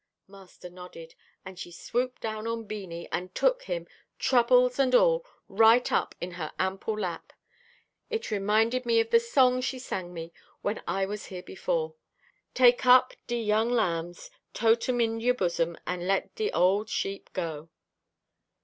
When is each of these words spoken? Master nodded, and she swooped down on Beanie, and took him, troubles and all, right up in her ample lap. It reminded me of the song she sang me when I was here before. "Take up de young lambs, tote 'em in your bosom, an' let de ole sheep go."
Master 0.27 0.67
nodded, 0.71 1.13
and 1.45 1.59
she 1.59 1.71
swooped 1.71 2.23
down 2.23 2.47
on 2.47 2.67
Beanie, 2.67 3.07
and 3.11 3.35
took 3.35 3.65
him, 3.65 3.85
troubles 4.17 4.79
and 4.79 4.95
all, 4.95 5.23
right 5.47 5.91
up 5.91 6.15
in 6.19 6.31
her 6.31 6.51
ample 6.57 6.97
lap. 6.97 7.31
It 8.09 8.31
reminded 8.31 8.83
me 8.83 8.99
of 8.99 9.11
the 9.11 9.19
song 9.19 9.61
she 9.61 9.77
sang 9.77 10.11
me 10.11 10.33
when 10.63 10.81
I 10.87 11.05
was 11.05 11.27
here 11.27 11.43
before. 11.43 11.93
"Take 12.55 12.83
up 12.83 13.13
de 13.27 13.39
young 13.39 13.69
lambs, 13.69 14.31
tote 14.55 14.89
'em 14.89 14.99
in 15.01 15.19
your 15.19 15.35
bosom, 15.35 15.77
an' 15.85 16.07
let 16.07 16.33
de 16.33 16.49
ole 16.51 16.85
sheep 16.85 17.29
go." 17.33 17.69